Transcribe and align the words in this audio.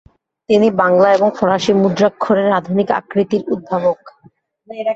তিনি 0.49 0.67
বাংলা 0.81 1.07
এবং 1.13 1.29
ফরাসি 1.37 1.71
মুদ্রাক্ষরের 1.81 2.49
অধুনিক 2.59 2.87
আকৃতির 2.99 3.43
উদ্ভাবক। 3.53 3.99